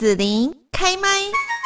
[0.00, 1.59] 子琳开麦。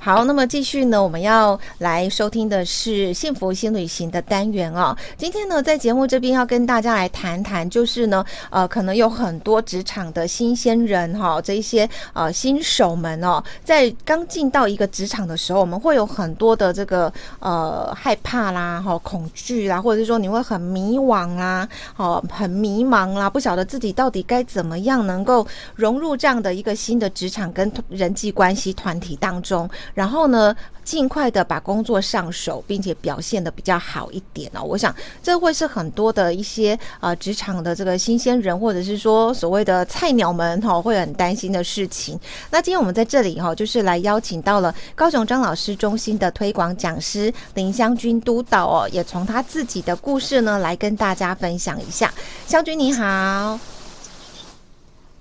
[0.00, 4.96] 好，那么继续呢，我们要来收听的是幸福新旅行的单元哦。
[5.16, 29.68] 今天呢，在节目这边要跟大家来谈谈，就是呢，呃，可能有很多职场的新鲜人哈、这一些呃新手们哦，在刚进到一个职场的时候，我们会有很多的这个呃害怕啦、哈、恐惧啦，或者是说你会很迷惘啊，哦，很迷茫啦，不晓得自己到底该怎么样能够融入这样的一个新的职场跟人际关系团体当中。
[29.98, 34.62] 然后呢，尽快的把工作上手，并且表现的比较好一点哦。
[34.62, 42.16] 我想这会是很多的一些呃职场的这个新鲜人，或者是说所谓的菜鸟们哈、会很担心的事情。
[42.48, 52.14] 那今天我们在这里哈、就是来邀请到了高雄张老师中心的推广讲师林湘君督导哦，也从他自己的故事呢来跟大家分享一下。
[52.46, 53.58] 湘君你好，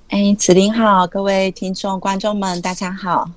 [0.09, 3.27] 哎，子林好，各位听众观众们大家好。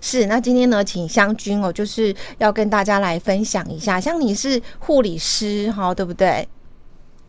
[0.00, 6.48] 是，那今天呢，请湘君哦，就是要跟大家来分享一下，像你是护理师哈，对不对？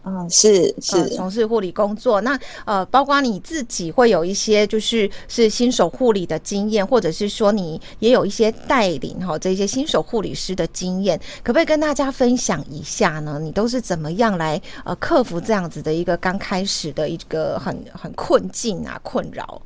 [0.06, 2.22] 嗯，是是，从事护理工作。
[2.22, 13.40] 那呃，包括你自己会有一些就是是新手护理的经验，或者是说你也有一些带领哈这些新手护理师的经验，可不可以跟大家分享一下呢？
[13.42, 19.62] 你都是怎么样来呃克服这样子的一个刚开始的一个很很困境啊困扰？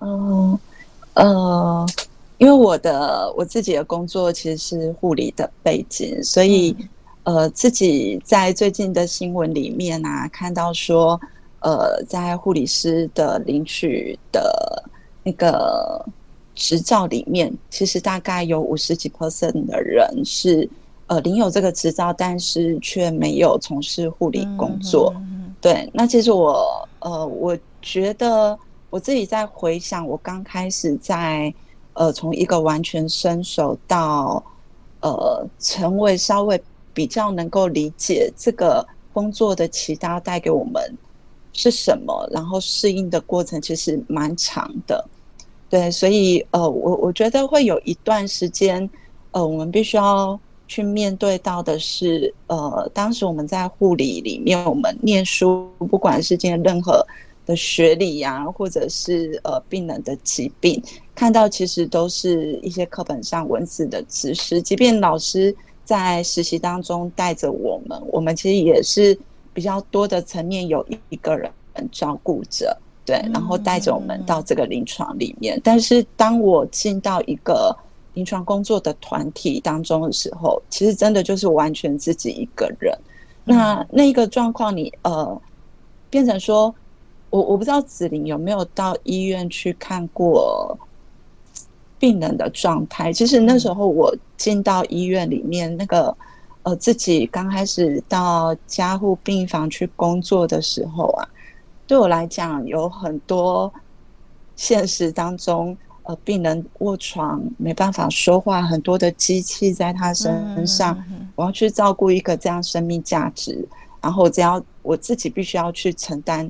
[0.00, 0.58] 嗯。
[1.14, 1.86] 呃，
[2.38, 6.76] 因为我的我自己的工作其实是护理的背景，所以
[7.22, 11.20] 呃，自己在最近的新闻里面啊，看到说，
[11.60, 14.84] 呃，在护理师的领取的
[15.22, 16.04] 那个
[16.56, 20.68] 执照里面，其实大概有五十几 percent 的人是
[21.06, 25.14] 呃领有这个执照，但是却没有从事护理工作。
[25.60, 28.58] 对，那其实我呃，我觉得。
[28.94, 31.52] 我自己在回想，我刚开始在
[31.94, 34.40] 呃，从一个完全伸手到
[35.00, 36.62] 呃，成为稍微
[36.92, 40.80] 比较能够理解这个工作的其他带给我们
[41.52, 45.04] 是什么，然后适应的过程其实蛮长的。
[45.68, 48.88] 对，所以呃，我我觉得会有一段时间，
[49.32, 50.38] 呃，我们必须要
[50.68, 57.04] 去面对到的是，呃，当时我们在护理里面，我们念书，不管是今天任何。
[57.46, 60.82] 的学历呀，或者是呃病人的疾病，
[61.14, 64.62] 看到其实都是一些课本上文字的知识。
[64.62, 65.54] 即便老师
[65.84, 69.18] 在实习当中带着我们，我们其实也是
[69.52, 71.52] 比较多的层面有一个人
[71.92, 75.60] 照顾着，对，然后带着我们到这个临床里面。
[75.62, 77.76] 但是当我进到一个
[78.14, 82.96] 临床工作的团体当中的时候，其实真的就是完全自己一个人。
[83.44, 85.42] 那那个状况，你呃
[86.08, 86.74] 变成说。
[87.34, 90.78] 我我不知道子琳有没有到医院去看过
[91.98, 93.12] 病人的状态。
[93.12, 96.16] 其实那时候我进到医院里面，那个
[96.62, 101.28] 呃自己刚开始到加护病房去工作的时候啊，
[101.88, 103.72] 对我来讲有很多
[104.54, 110.96] 现实当中呃病人卧床没办法说话，很多的机器在他身上，
[111.34, 113.68] 我要去照顾一个这样生命价值，
[114.00, 116.48] 然后只要我自己必须要去承担。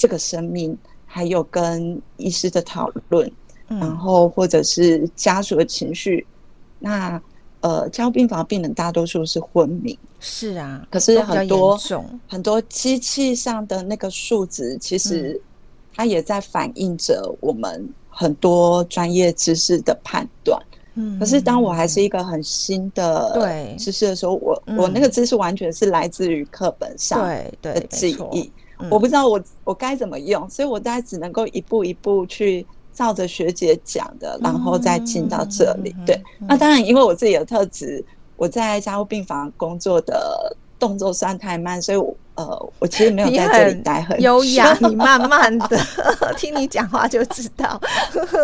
[0.00, 0.74] 这个生命，
[1.04, 3.30] 还有跟医师的讨论，
[3.68, 6.26] 然后或者是家属的情绪，
[6.78, 7.20] 那
[7.60, 11.78] 呃，加护病房病人大多数是昏迷，是啊，可是很多
[12.26, 15.38] 很多机器上的那个数值，其实
[15.94, 20.58] 它也在反映着我们很多专业知识的判断。
[20.94, 23.76] 嗯，可是当我还是一个很新的对。
[23.78, 27.20] 知识的时候，我我那个知识完全是来自于课本上
[27.60, 28.50] 的记忆。
[28.88, 35.94] 我不知道我我该怎么用，所以我大概只能够一步一步去照着学姐讲的，然后再进到这里。
[36.06, 38.04] 对，那当然，因为我自己的特质，
[38.36, 44.22] 我在加护病房工作的动作算太慢，所以我呃，我其实没有在这里待很久。
[44.22, 45.78] 优雅，你慢慢的
[46.38, 47.80] 听你讲话就知道。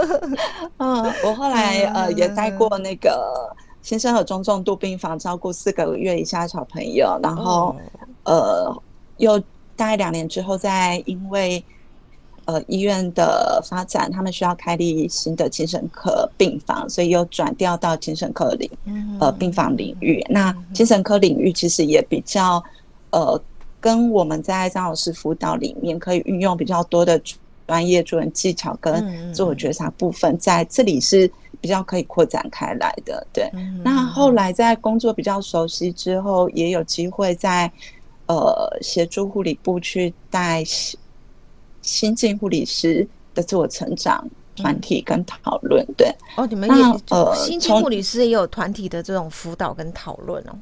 [0.79, 3.51] 嗯，我后来呃也待过那个
[3.83, 7.75] 新生儿中重度病房，照顾四个月以下小朋友，然后
[8.25, 8.83] 呃
[9.17, 9.43] 又。
[9.77, 11.63] 大概两年之后，再因为
[12.47, 18.71] 呃医院的发展，他们需要开立新的精神科病房，所以又转调到精神科领
[19.21, 20.25] 呃病房领域。
[20.29, 22.63] 那精神科领域其实也比较
[23.11, 23.41] 呃
[23.81, 27.21] 跟我们在张老师辅导里面可以运用比较多的
[27.67, 31.31] 专业助人技巧跟自我觉察部分，在这里是
[31.61, 33.27] 比较可以扩展开来的。
[33.33, 33.51] 对，
[33.83, 37.71] 那后来在工作比较熟悉之后，也有机会在。
[38.27, 40.63] 呃协助护理部去带
[41.83, 45.87] 新进护理师的自我成长团体跟讨论。
[45.97, 50.59] 对，哦，你们也呃新进护理师也有团体的这种辅导跟讨论哦。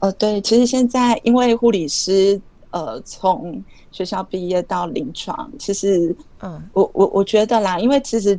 [0.00, 2.40] 呃，对，其实现在因为护理师
[2.70, 8.38] 呃从学校毕业到临床，其实嗯，我我我觉得啦，因为其实。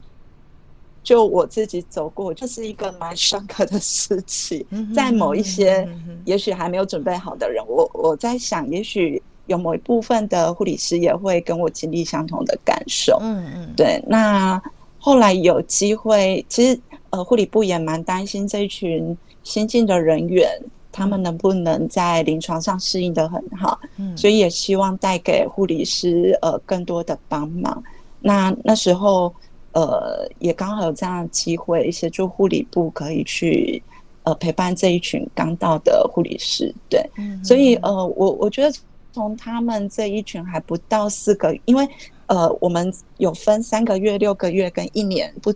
[1.04, 4.64] 就我自己走过，这是一个蛮深刻的事情。
[4.94, 5.88] 在某一些
[6.26, 13.18] 也许还没有准备好的人，我我在想，也许有某一部分的护理师也会跟我经历相同的感受。
[13.20, 14.00] 嗯嗯，对。
[14.08, 14.62] 那
[15.00, 20.48] 后来有机会，其实呃，护理部也蛮担心这一群新进的人员，
[20.92, 23.80] 他们能不能在临床上适应的很好。
[23.98, 27.84] 嗯，所以也希望带给护理师呃更多的帮忙。
[28.20, 29.34] 那那时候。
[29.74, 33.82] 呃，也刚好有这样的机会，协助护理部可以去
[34.24, 38.78] 呃陪伴这一群刚到的护理师，对，嗯、所以呃，我我觉得
[39.14, 41.88] 从他们这一群还不到四个，因为
[42.28, 45.54] 呃，我们有分三个月、六个月跟一年不，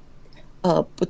[0.62, 1.06] 呃不，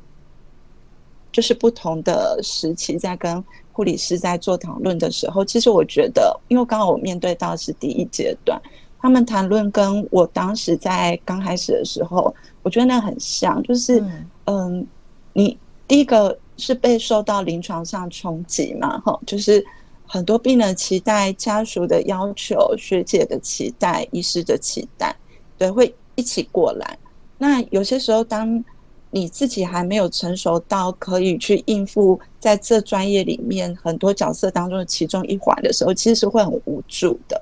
[1.32, 8.60] 就是不同的时期，在跟护理师在做讨论的时候，其实我觉得，因为刚好我面对到是第一阶段。
[9.06, 14.88] 他们谈论跟我当时在刚开始的时候，我觉得那很像，就是嗯，嗯，
[15.34, 15.56] 你
[15.88, 19.64] 第一个是被受到临床上冲击嘛，哈，就是
[20.08, 25.16] 很多病人期待、家属的要求、学姐的期待、医师的期待，
[25.56, 26.98] 对，会一起过来。
[27.38, 28.66] 那有些时候，当
[29.12, 37.40] 你自己还没有成熟到可以去应付在这专业里面很多角色当中的其中一环的时候，其实是会很无助的。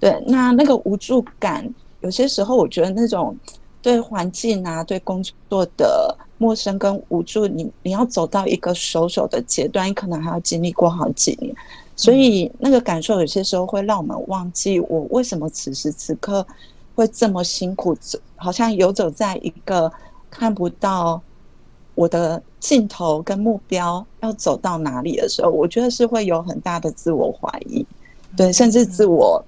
[0.00, 1.66] 对，那那个无助感，
[2.00, 3.34] 有些时候我觉得那种
[3.80, 11.54] 对环境啊、对工作的陌生跟无助，你你要走到一个熟手的阶段，你可能还要经历过好几年，
[11.96, 16.46] 所以那个感受有些时候会让我们忘记我为什么此时此刻
[16.94, 19.90] 会这么辛苦，走好像游走在一个
[20.30, 21.20] 看不到
[21.94, 27.86] 我的尽头跟目标要走到哪里的时候，我觉得是会有很大的自我怀疑，
[28.36, 29.42] 对，甚至自我。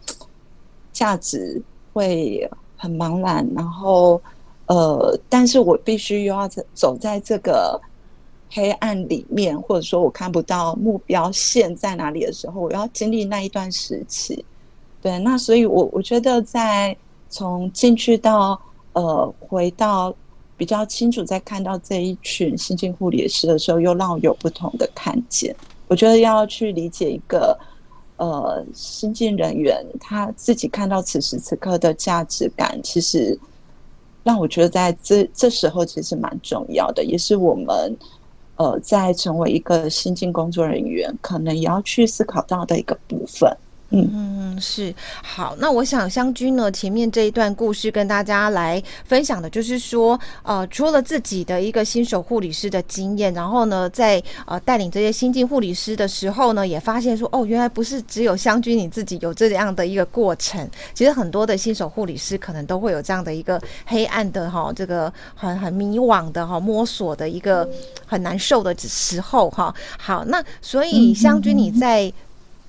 [0.97, 1.61] 价值
[1.93, 4.19] 会很茫然，然后
[4.65, 7.79] 呃，但是我必须又要走在这个
[8.51, 14.43] 黑暗里面，或者说我看不到目标线在哪里的时候，我要经历那一段时期。
[15.03, 16.97] 对，那所以我，我觉得在
[17.29, 18.59] 从进去到
[18.95, 20.15] 呃回到
[20.57, 25.55] 比较清楚，在看到这一群新进护理师的时候，又让我有不同的看见。
[25.89, 27.55] 我觉得要去理解一个。
[28.17, 33.39] 呃，新进人员他自己看到此时此刻的价值感，其实
[34.25, 37.97] 让我觉得在这这时候其实蛮重要的，也是我们
[38.57, 43.55] 呃在成为一个新进工作人员，可能也要去思考到的一个部分。
[43.91, 44.93] 嗯嗯是
[45.23, 67.69] 好，那我想湘君呢，前面这一段故事跟大家来分享的，就是说，呃，除了自己的一个新手护理师的经验，然后呢，在呃带领这些新进护理师的时候呢，也发现说，哦，原来不是只有湘君你自己有这样的一个过程，其实很多的新手护理师可能都会有这样的一个黑暗的哈，这个很很迷惘的哈，摸索的一个
[68.05, 69.73] 很难受的时候哈。
[69.97, 72.13] 好，那所以湘君你在。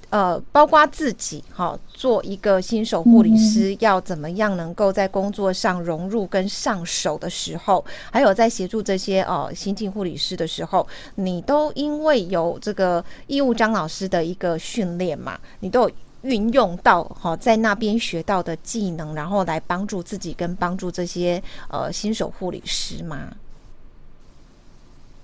[0.09, 23.35] 呃，包括自己哈，做一个新手护理师，要怎么样能够在工作上融入跟上手的时候，还有在协助这些呃新进护理师的时候，你都因为有这个义务张老师的一个训练嘛，你都有运用到哈，在那边学到的技能，然后来帮助自己跟帮助这些呃新手护理师吗？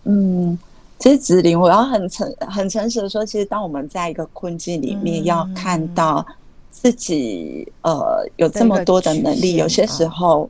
[0.04, 0.60] 嗯。
[1.04, 6.26] 其实子玲，我要很诚很诚实的说，其实当我们在一个困境里面，要看到
[6.72, 10.50] 自己呃有这么多的能力，有些时候，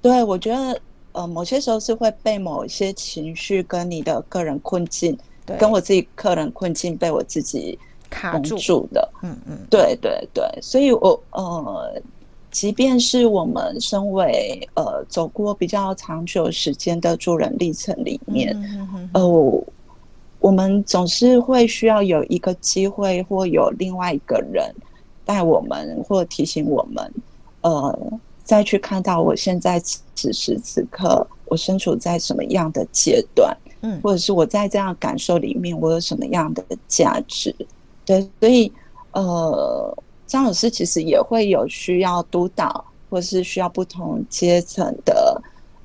[0.00, 0.80] 对我觉得
[1.12, 5.14] 呃某些时候是会被某些情绪跟你的个人困境，
[5.44, 5.54] 对。
[5.58, 7.78] 跟我自己个人困境被我自己
[8.08, 12.02] 卡住的，嗯嗯，对对对，所以我呃，
[12.50, 18.56] 即便是我们身为呃走过比较长久时间的助人历程里面，
[19.12, 19.20] 呃
[20.40, 20.50] 我。
[20.50, 24.74] 我们总是会需要有一个机会，或有另外一个人
[25.24, 27.14] 带我们，或提醒我们，
[27.60, 37.54] 呃，再去看到我现在此时此刻我身处在什么样的阶段，嗯，或者是我在这样感受里面我有什么样的价值，
[38.04, 38.72] 对，所以
[39.12, 45.40] 呃，张老师其实也会有需要督导，或是需要不同阶层的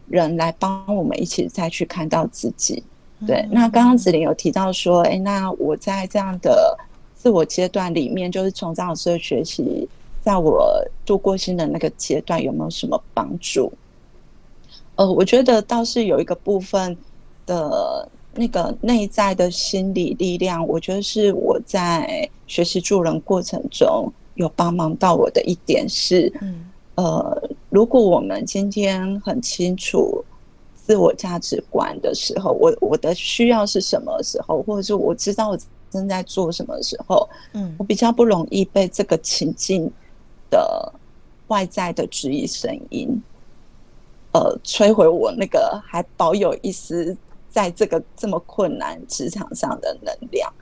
[0.07, 2.83] 人来帮我们一起再去看到自己。
[3.25, 6.77] 对，那刚刚子玲有提到说，哎，那我在这样的
[7.15, 9.87] 自我阶段里面，就是从张老师的学习，
[10.21, 13.71] 在我度过新的那个阶段有没有什么帮助？
[14.95, 16.95] 呃，我觉得倒是有一个部分
[17.45, 30.23] 的那个内在的心理力量，我觉得是我在学习助人过程中有帮忙到我的一点是，嗯，呃，如果我们今天很清楚
[30.85, 35.57] 自我价值观的时候，我我的需要是什么时候，或者是我知道我
[35.89, 39.91] 正在做什么时候，嗯，我比较不容易被这个情境
[40.51, 40.93] 的
[41.47, 43.19] 外在的质疑声音。
[44.33, 47.15] 呃，摧毁我那个还保有一丝
[47.49, 50.53] 在这个这么困难职场上的能量，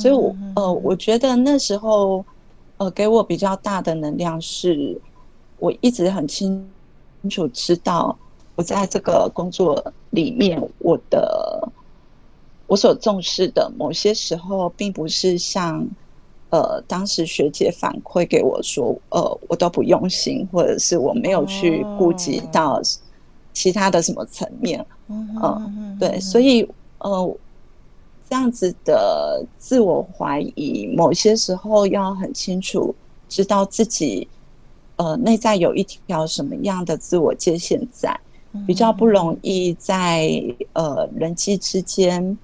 [0.00, 2.24] 所以我，我呃，我觉得那时候，
[2.78, 4.98] 呃，给我比较大的能量是，
[5.58, 6.66] 我一直很清
[7.28, 8.18] 楚知道，
[8.58, 11.68] 我在这个工作里面，我的
[12.66, 15.86] 我所重视的某些时候，并不是像
[16.50, 22.82] 呃当时学姐反馈给我说，呃，我都不用心，或者是我没有去顾及到。
[23.54, 26.62] 其他的什么层面，嗯，嗯，对，所以
[26.98, 27.36] 呃，
[28.30, 32.94] 这样子的自我怀疑，某些时候要很清楚
[33.28, 34.28] 知道自己
[34.94, 38.16] 呃内在有一条什么样的自我界限在，
[38.66, 42.36] 比较不容易在呃人际之间，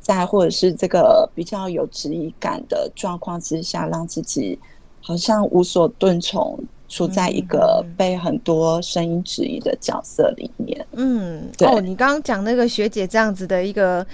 [0.00, 4.58] 在或者是这个比较有质疑感的状况之下，让自己
[5.00, 6.58] 好像无所遁从。
[6.92, 10.84] 处在一个被很多声音质疑的角色里面。
[10.90, 14.04] 嗯，哦，你刚刚讲那个学姐这样子的一个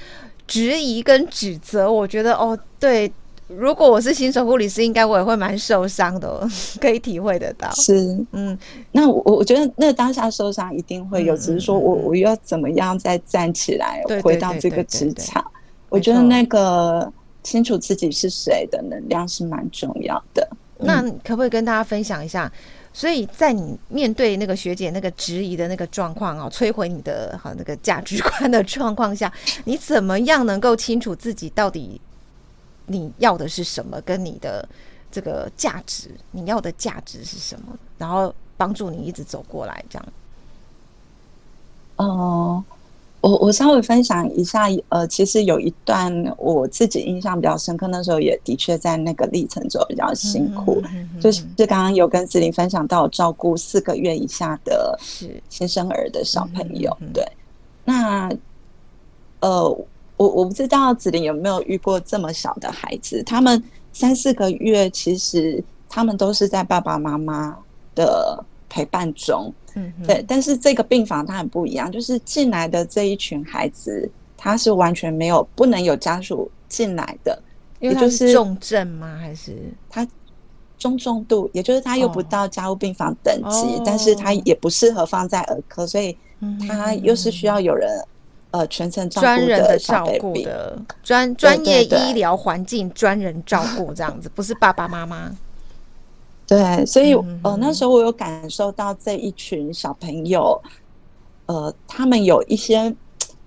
[0.47, 3.11] 质疑跟指责，我觉得哦，对，
[3.49, 6.49] 如果我是新手护理师，应该我也会蛮受伤的，
[6.81, 7.71] 可以体会得到。
[7.73, 8.59] 是，嗯，
[8.93, 15.45] 那我我觉得那当下受伤一定会有，嗯、只是说我我要怎么样再站起来，回到这个职场。
[15.89, 17.11] 我觉得那个
[17.45, 20.49] 清楚自己是谁的能量是蛮重要的。
[20.79, 22.51] 那可不可以跟大家分享一下？
[22.93, 29.33] 所以在你面对那个学姐那个质疑的那个状况啊，摧毁你的哈那个价值观的状况下，
[29.65, 32.01] 你怎么样能够清楚自己到底
[32.87, 34.69] 你要的是什么，跟你的
[35.11, 40.09] 这个价值，你要的价值是什么，然后帮助你一直走过来这样？
[41.97, 42.65] 哦。
[43.23, 50.81] 我我稍微分享一下，呃，其实有一段我自己印象比较深刻，那时候也的确在那个历程中比较辛苦，
[51.21, 54.97] 就是刚刚有跟子玲分享到照顾四个月以下的
[55.49, 57.27] 新生儿的小朋友，对，
[57.85, 58.31] 那
[59.41, 59.77] 呃，
[60.17, 67.57] 我我不知道子玲有没有遇过这么小的孩子，他们三四个月，其实他们都是在爸爸妈妈
[67.95, 69.53] 的陪伴中。
[69.75, 77.39] 嗯，对，但是这个病房它很不一样，就是进来的这一群孩子，他是完全没有不能有家属进来的，
[77.79, 79.19] 因为他是重症吗？
[79.21, 79.55] 还是
[79.91, 80.09] 他
[80.79, 86.17] 中重度，也就是他又不到加护病房等级，哦、但是他也不适合放在儿科，所以
[86.67, 88.03] 他又是需要有人
[88.57, 95.31] 呃全程专人的照顾的专专业医疗环境，专人照顾这样子，不是爸爸妈妈。
[96.47, 100.61] 对，所以呃，那时候我有感受到这一群小朋友，
[101.47, 102.95] 呃，他们有一些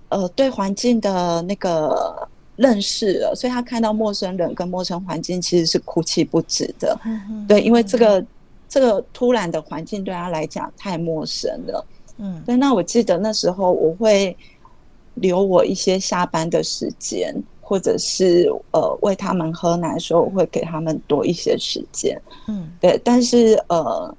[0.09, 6.99] 呃对环境的那个认识了，所以他看到陌生人跟陌生环境其实是哭泣不止的。
[7.47, 8.25] 对，因为这个
[8.67, 11.85] 这个突然的环境对他来讲太陌生了。
[12.17, 12.57] 嗯，对。
[12.57, 14.35] 那我记得那时候我会
[15.21, 17.35] 留我一些下班的时间。
[17.61, 22.19] 或者是呃喂他们喝奶的时候，我会给他们多一些时间。
[22.47, 22.99] 嗯，对。
[23.03, 24.11] 但是呃，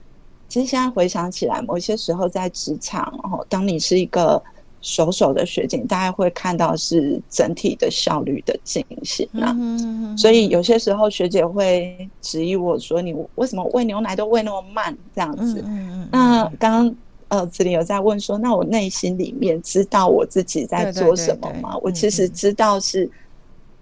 [0.48, 4.40] 其实现在回想起来，某些时候在职场，然后当你是一个
[4.80, 9.52] 熟手的学姐，大家会看到是整体的效率的进行啊。
[9.58, 15.60] 嗯，所以有些时候学姐会质疑我说：“你为什么喂牛奶都喂那么慢？”这样子。
[15.66, 16.08] 嗯嗯。
[16.12, 16.96] 那刚刚
[17.30, 23.10] 呃子玲有在问说：“那我内心里面知道我自己在做什么吗？”我其实知道是。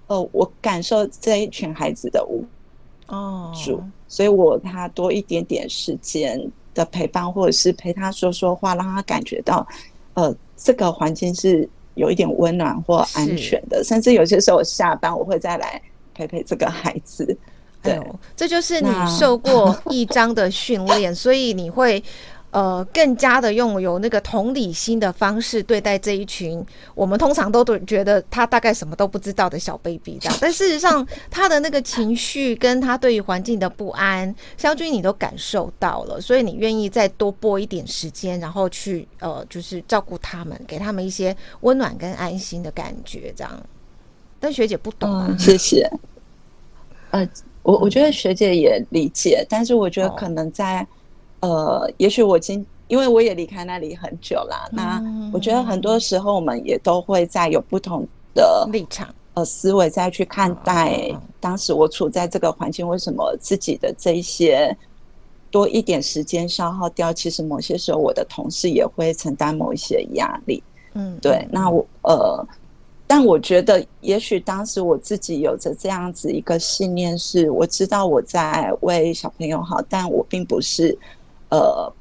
[0.08, 2.42] 呃，我感受这一群孩子的无
[3.62, 3.82] 助，oh.
[4.08, 9.68] 所以我他多一点点时间的陪伴，或者是陪他说说话，让他感觉到，
[10.14, 13.84] 呃，这个环境是有一点温暖或安全的。
[13.84, 15.78] 甚至有些时候我下班，我会再来
[16.14, 17.36] 陪陪这个孩子。
[17.82, 22.02] 对，哎、这就是你受过一章的训练，所以你会。
[22.50, 26.64] 呃，更加的用有那个同理心的方式对待这一群，
[26.94, 43.62] 我们通常都都觉得他大概什么都不知道的小 baby 这样，但事实上他的那个情绪跟他对于环境的不安，湘军你都感受到了，所以你愿意再多拨一点时间，然后去呃，就是照顾他们，给他们一些温暖跟安心的感觉这样。
[44.40, 45.90] 但学姐不懂啊，谢谢。
[47.10, 47.28] 呃，
[47.62, 50.86] 我我觉得学姐也理解，但是我觉得可能在、哦、
[51.40, 55.02] 呃，也许我今因为我也离开那里很久啦，那
[55.32, 59.08] 我觉得很多时候我们也都会在有不同的立场。
[59.34, 64.76] 呃，思维再去看待当时我处在这个环境，为什么自己的这一些
[65.48, 67.12] 多一点时间消耗掉？
[67.12, 70.60] 其实某些时候，我的同事也会承担某一些压力。
[70.94, 71.46] 嗯，对。
[71.52, 72.44] 那我呃，
[73.06, 80.98] 但我觉得，也许当时我自己有着这样子一个信念，是我知道我在为小朋友好，但我并不是
[81.50, 81.92] 呃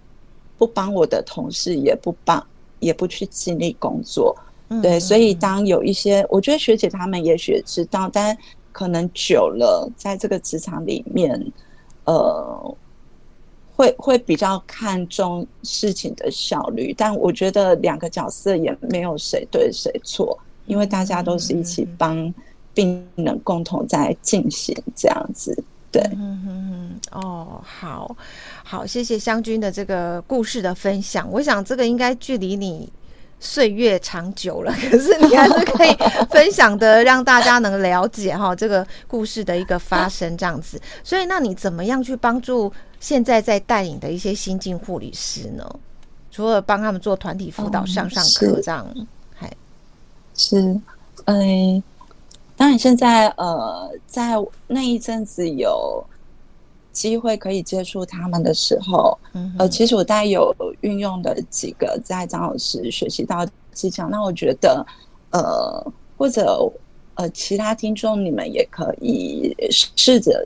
[0.58, 2.46] 不帮我的同事，也不帮，
[2.80, 4.36] 也不去尽力工作。
[4.82, 8.38] 对，所以当有一些，我觉得学姐他们也许知道，但
[8.74, 11.51] 可能久了，在这个职场里面，
[12.04, 12.75] 呃，
[13.75, 16.94] 会会比较看重事情的效率。
[16.98, 22.34] 但我觉得两个角色也没有谁对谁错，因为大家都是一起帮
[22.74, 25.63] 病人共同在进行这样子。
[25.89, 26.04] 对，
[27.12, 28.16] 哦，好，
[28.64, 31.30] 好，谢谢湘君的这个故事的分享。
[31.32, 32.92] 我想这个应该距离你。
[33.40, 35.96] 岁月长久了，可是你还是可以
[36.28, 40.82] 分享的，让大家能了解哈这个故事的一个发生这样子。
[41.04, 45.64] 所以，那你怎么样去帮助现在在带领的一些新进护理师呢？
[46.32, 48.88] 除了帮他们做团体辅导、上上课这样，
[49.36, 49.48] 还
[50.34, 50.82] 是
[51.26, 51.84] 嗯、
[52.56, 54.34] 当然现在呃，在
[54.66, 56.04] 那一阵子有。
[56.98, 59.16] 机会可以接触他们的时候，
[59.60, 60.51] 呃，其实我大概有
[60.82, 64.10] 运用的几个在张老师学习到技巧。
[64.10, 64.84] 那我觉得，
[65.30, 66.68] 呃，或者
[67.13, 70.44] 呃，其他听众你们也可以试着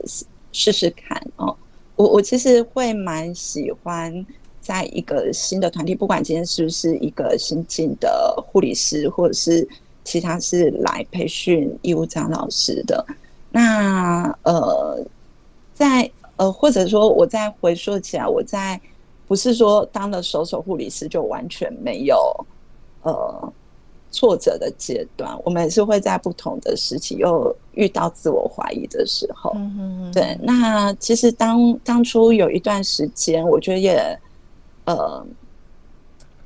[0.52, 1.56] 试试看哦。
[1.96, 4.12] 我我其实会蛮喜欢
[4.60, 9.66] 在一个新的团体，不管今天是不是一个新进的护理师，或者是
[10.04, 13.02] 其他是来培训义务张老师的，
[13.50, 15.02] 那呃，
[15.72, 16.10] 在。
[16.42, 18.80] 呃，或者说，我再回溯起来，我在
[19.28, 22.46] 不是说当了手手护理师就完全没有
[23.02, 23.52] 呃
[24.10, 29.52] 挫折的阶段，我们也是会在不同的时期又遇到自我怀疑的时候。
[29.54, 30.12] 嗯哼。
[30.12, 34.18] 对，那其实当当初有一段时间，我觉得也
[34.86, 35.24] 呃，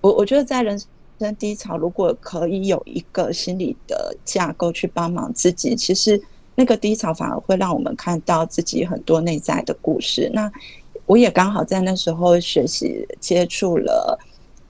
[0.02, 0.78] 我我觉得在人
[1.18, 6.22] 生低潮，如果可以有一个心理的架构去帮忙自己，其实。
[6.56, 10.28] 那个低潮反而会让我们看到自己很多内在的故事。
[10.34, 10.50] 那
[11.04, 14.18] 我也刚好在那时候学习接触了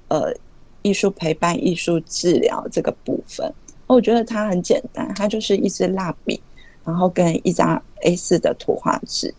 [0.09, 0.35] 呃
[0.83, 3.51] 艺术陪伴、艺术治疗这个部分。
[3.87, 6.40] 我觉得它很简单，它就是一支蜡笔，
[6.85, 9.33] 然后跟一张 A4 的图画纸。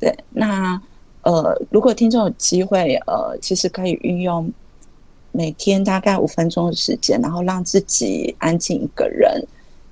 [0.00, 0.80] 对，那
[1.22, 4.52] 呃，如果听众有机会，呃，其实可以运用
[5.30, 9.40] 每天大概五分钟的时间，然后让自己安静一个人。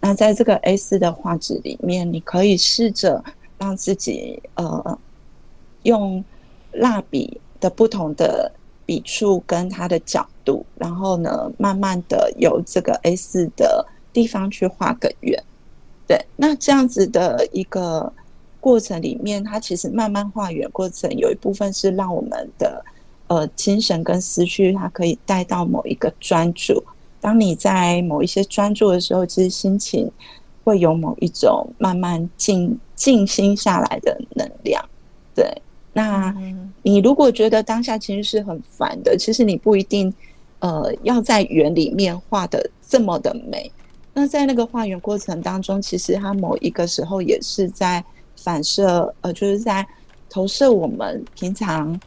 [0.06, 3.24] 那在这个 A4 的画纸里面，你可以试着
[3.58, 4.98] 让自己呃
[5.82, 6.24] 用
[6.74, 8.52] 蜡笔的不同的
[8.84, 15.42] 笔触跟它的角度，然后呢，慢慢的由这个 A4 的地方去画个圆。
[16.06, 18.12] 对，那这样子的一个
[18.60, 22.84] 过程里面，它其实慢慢画圆过程有一部分是让我们的
[23.26, 26.80] 呃精神跟思绪，它可以带到某一个专注。
[27.20, 30.10] 当你在某一些专注的时候，其实心情
[30.62, 34.84] 会有某一种慢慢静静心下来的能量。
[35.34, 36.34] 对，那
[36.82, 40.12] 你如果觉得当下其实是很烦的，其实你不一定
[40.60, 43.70] 呃要在圆里面画的这么的美。
[44.14, 48.02] 那在那个画圆过程当中，其实它某一个时候也是在
[48.36, 49.86] 反射，呃，就是在
[50.30, 51.98] 投射我们平常。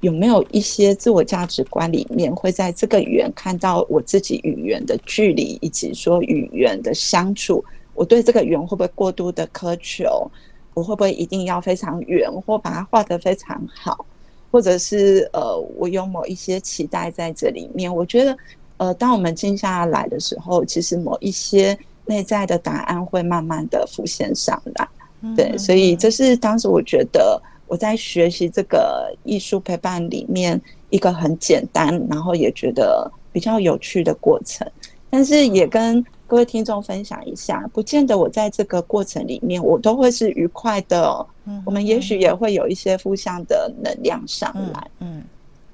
[0.00, 7.62] 有没有一些自我价值观里面会在这个圆看到我自己与圆的距离，以及说与圆的相处？
[7.94, 10.30] 我对这个圆会不会过度的苛求？
[10.72, 14.06] 我会不会一定要非常圆，或把它画得非常好？
[14.50, 17.94] 或者是呃，我有某一些期待在这里面？
[17.94, 18.36] 我觉得，
[18.78, 24.88] 呃，当我们静下来的时候，其实某一些内在的答案会慢慢的浮现上来。
[25.36, 27.38] 对，所以这是当时我觉得。
[27.70, 34.68] 我在学习这个艺术陪伴里面一个很简单，然后也觉得比较有趣的过程，
[35.08, 41.24] 但是也跟各位听众分享一下，不见得我在这个过程里面我都会是愉快的哦。
[41.64, 44.90] 我们也许也会有一些负向的能量上来。
[44.98, 45.22] 嗯，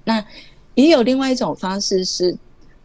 [0.05, 0.23] 那
[0.75, 2.37] 也有另外一种方式是，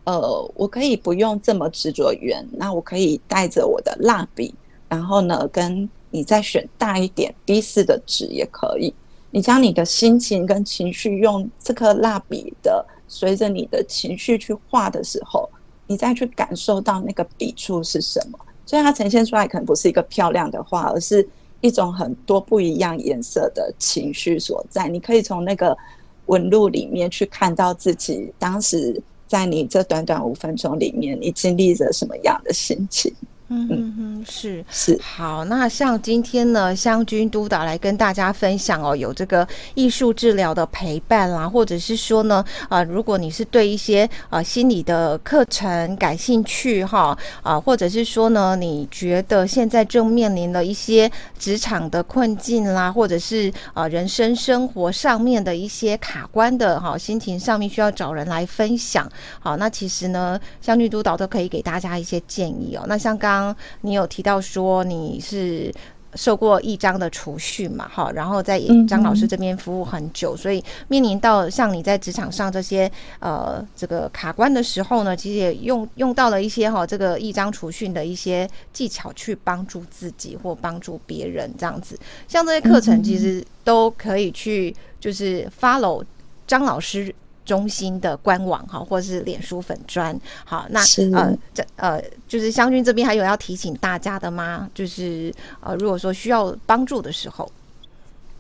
[0.05, 4.55] 呃，我可以不用这么执着圆，那我可以带着我的蜡笔，
[4.87, 8.93] 然后呢，跟你再选大一点 B 四的纸也可以。
[9.31, 15.49] 你将你的心情跟情绪用这颗蜡笔的，随着你的情绪去画的时候，
[15.87, 18.37] 你再去感受到那个笔触是什么。
[18.65, 21.27] 所以它呈现出来可能不是一个漂亮的画，而是
[21.61, 24.87] 一种很多不一样颜色的情绪所在。
[24.87, 25.77] 你可以从那个
[26.25, 33.13] 纹路里面去看到自己当时在你这短短五分钟里面，你经历着什么样的心情。
[33.47, 35.45] 嗯嗯嗯，是是好。
[35.45, 59.09] 那像今天呢，湘军督导来跟大家分享哦，有这个艺术治疗的陪伴啦，或者是说呢，啊、呃，如果你是对一些呃心理的课程感兴趣哈，啊、呃，或者是说呢，你觉得现在正面临了一些职场的困境啦，或者是呃人生生活上面的一些卡关的哈，心情上面需要找人来分享。
[59.39, 62.83] 好，那其实呢，湘军督导都可以给大家一些建议哦。
[62.87, 65.73] 那像刚你有提到说你是
[66.15, 67.87] 受过一张的储蓄嘛？
[67.87, 81.97] 哈，然后在张老师这边服务很久，所以面临到像你在职场上这些呃这个卡关的时候呢，其实也用用到了一些哈这个一张储蓄的一些技巧去帮助自己或帮助别人这样子。
[82.27, 86.03] 像这些课程其实都可以去就是 follow
[86.45, 87.15] 张老师。
[87.51, 90.79] 中心的官网哈，或者是脸书粉砖好，那
[91.11, 94.69] 呃这呃就是湘军这边还有要提醒大家的吗？
[94.73, 97.51] 就是呃如果说需要帮助的时候，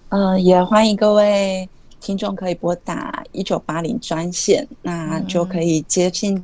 [0.07, 1.67] 呃也欢迎各位
[1.99, 6.41] 听众可以拨打一九八零专线，那就可以接近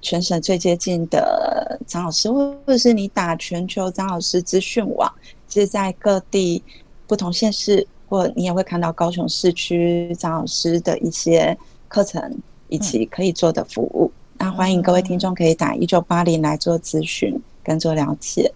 [0.00, 5.12] 全省最接近的张老师，或者是你打全球张老师资讯网，
[5.48, 6.62] 其实在各地
[7.08, 7.84] 不同县市。
[8.08, 11.56] 或你也会看到高雄市区张老师的一些
[11.88, 14.10] 课程以及可以做的服务。
[14.38, 18.52] 那欢迎各位听众可以打一九八零来做咨询跟做了解。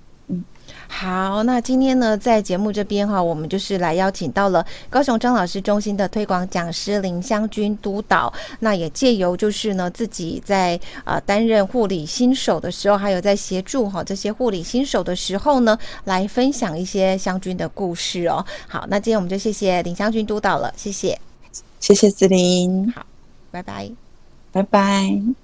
[0.88, 8.32] 好，那今天呢，在节目这边哈，我们就是来邀请到了高雄张老师中心的推广讲师林湘君督导。
[8.60, 18.44] 那也借由就是呢，自己在呃担任护理新手的时候，还有在协助哈这些护理新手的时候呢，来分享一些湘君的故事哦。
[18.68, 21.18] 好，那今天我们就谢谢林湘君督导了，谢谢，
[21.80, 23.04] 谢谢子琳，好，
[23.50, 23.90] 拜拜，
[24.52, 25.41] 拜拜。